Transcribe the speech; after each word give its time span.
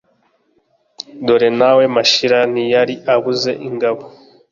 Dore 1.25 1.49
nawe, 1.59 1.83
Mashira 1.95 2.39
ntiyari 2.51 2.95
abuze 3.13 3.51
ingabo 3.67 4.03